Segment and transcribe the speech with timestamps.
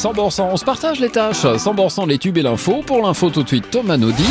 [0.00, 1.44] 100%, on se partage les tâches.
[1.44, 2.82] 100% les tubes et l'info.
[2.86, 4.24] Pour l'info tout de suite, Thomas Naudy.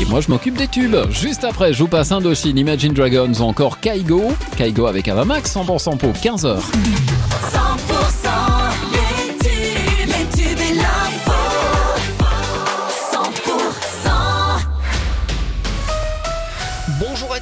[0.00, 0.96] Et moi je m'occupe des tubes.
[1.10, 4.32] Juste après, je vous passe Indochine, Imagine Dragons encore Kaigo.
[4.56, 6.56] Kaigo avec Avamax, 100% pour 15h.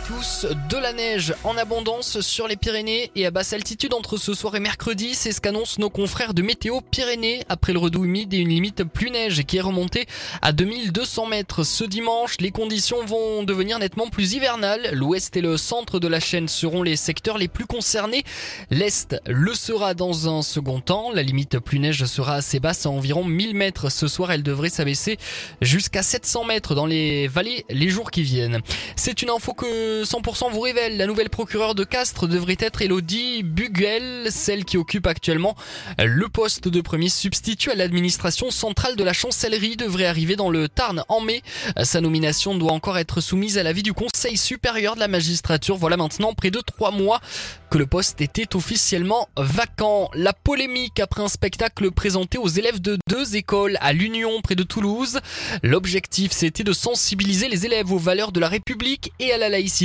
[0.06, 4.34] Tous, de la neige en abondance sur les Pyrénées et à basse altitude entre ce
[4.34, 8.32] soir et mercredi, c'est ce qu'annoncent nos confrères de Météo Pyrénées après le redout humide
[8.34, 10.06] et une limite plus neige qui est remontée
[10.42, 11.64] à 2200 mètres.
[11.64, 14.90] Ce dimanche, les conditions vont devenir nettement plus hivernales.
[14.92, 18.22] L'ouest et le centre de la chaîne seront les secteurs les plus concernés.
[18.70, 21.10] L'est le sera dans un second temps.
[21.12, 23.90] La limite plus neige sera assez basse à environ 1000 mètres.
[23.90, 25.18] Ce soir, elle devrait s'abaisser
[25.60, 28.60] jusqu'à 700 mètres dans les vallées les jours qui viennent.
[28.96, 30.96] C'est une info que 100% vous révèle.
[30.96, 35.56] La nouvelle procureure de Castres devrait être Elodie Buguel, celle qui occupe actuellement
[35.98, 40.68] le poste de premier substitut à l'administration centrale de la chancellerie devrait arriver dans le
[40.68, 41.42] Tarn en mai.
[41.82, 45.76] Sa nomination doit encore être soumise à l'avis du Conseil supérieur de la magistrature.
[45.76, 47.20] Voilà maintenant près de trois mois
[47.70, 50.10] que le poste était officiellement vacant.
[50.14, 54.62] La polémique après un spectacle présenté aux élèves de deux écoles à l'Union près de
[54.62, 55.20] Toulouse.
[55.62, 59.79] L'objectif c'était de sensibiliser les élèves aux valeurs de la République et à la laïcité.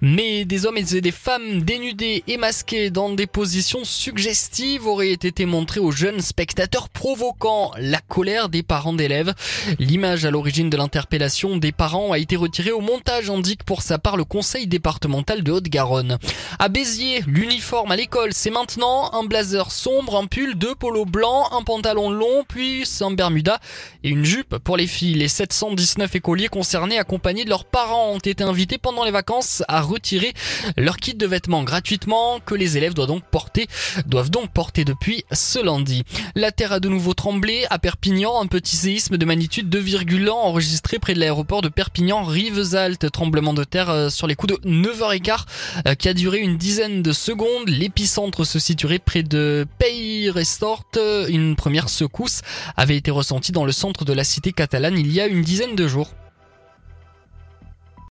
[0.00, 5.46] Mais des hommes et des femmes dénudés et masqués dans des positions suggestives auraient été
[5.46, 9.34] montrés aux jeunes spectateurs provoquant la colère des parents d'élèves.
[9.78, 13.98] L'image à l'origine de l'interpellation des parents a été retirée au montage, indique pour sa
[13.98, 16.18] part le conseil départemental de Haute-Garonne.
[16.58, 21.46] À Béziers, l'uniforme à l'école, c'est maintenant un blazer sombre, un pull, deux polos blancs,
[21.52, 23.60] un pantalon long, puis un bermuda
[24.02, 25.14] et une jupe pour les filles.
[25.14, 29.80] Les 719 écoliers concernés accompagnés de leurs parents ont été invités pendant les vacances à
[29.80, 30.32] retirer
[30.76, 33.68] leur kit de vêtements gratuitement que les élèves doivent donc porter,
[34.06, 36.04] doivent donc porter depuis ce lundi.
[36.34, 40.98] La terre a de nouveau tremblé à Perpignan, un petit séisme de magnitude 2,1 enregistré
[40.98, 45.44] près de l'aéroport de Perpignan, Rivesaltes, tremblement de terre euh, sur les coups de 9h15
[45.86, 47.68] euh, qui a duré une dizaine de secondes.
[47.68, 50.84] L'épicentre se situerait près de Peyresort.
[51.28, 52.42] Une première secousse
[52.76, 55.74] avait été ressentie dans le centre de la cité catalane il y a une dizaine
[55.74, 56.10] de jours.